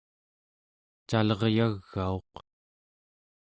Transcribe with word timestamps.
caleryagauq 1.09 2.33